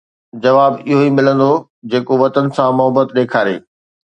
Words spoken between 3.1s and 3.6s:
ڏيکاري